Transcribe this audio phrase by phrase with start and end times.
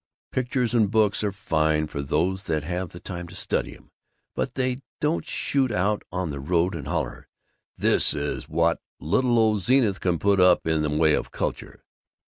[0.31, 3.91] "Pictures and books are fine for those that have the time to study 'em,
[4.33, 7.27] but they don't shoot out on the road and holler
[7.77, 11.83] 'This is what little old Zenith can put up in the way of Culture.